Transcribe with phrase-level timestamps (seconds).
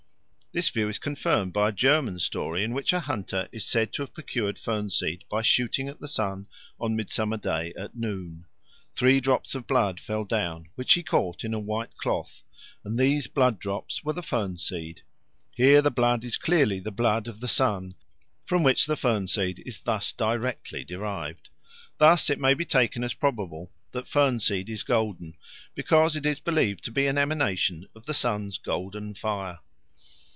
[0.53, 4.01] This view is confirmed by a German story in which a hunter is said to
[4.01, 6.45] have procured fern seed by shooting at the sun
[6.77, 8.45] on Midsummer Day at noon;
[8.97, 12.43] three drops of blood fell down, which he caught in a white cloth,
[12.83, 15.03] and these blood drops were the fern seed.
[15.55, 17.95] Here the blood is clearly the blood of the sun,
[18.45, 21.47] from which the fern seed is thus directly derived.
[21.97, 25.37] Thus it may be taken as probable that fern seed is golden,
[25.75, 29.59] because it is believed to be an emanation of the sun's golden fire.